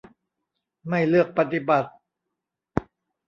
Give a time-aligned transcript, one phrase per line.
[0.87, 1.91] ไม่เลือกปฏิบัติ